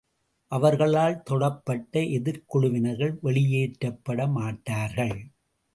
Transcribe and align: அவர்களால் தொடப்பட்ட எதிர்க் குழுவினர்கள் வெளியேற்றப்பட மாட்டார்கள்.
அவர்களால் 0.51 1.23
தொடப்பட்ட 1.29 2.09
எதிர்க் 2.11 2.47
குழுவினர்கள் 2.47 3.13
வெளியேற்றப்பட 3.23 4.27
மாட்டார்கள். 4.27 5.17